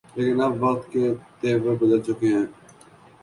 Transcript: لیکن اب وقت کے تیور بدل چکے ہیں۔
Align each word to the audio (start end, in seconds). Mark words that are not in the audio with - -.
لیکن 0.15 0.37
اب 0.41 0.53
وقت 0.63 0.83
کے 0.91 1.03
تیور 1.39 1.75
بدل 1.75 1.99
چکے 2.01 2.27
ہیں۔ 2.35 2.45